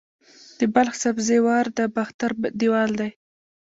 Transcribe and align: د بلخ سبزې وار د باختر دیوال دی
د 0.59 0.61
بلخ 0.75 0.93
سبزې 1.03 1.37
وار 1.45 1.65
د 1.77 1.79
باختر 1.95 2.31
دیوال 2.59 2.91
دی 2.99 3.09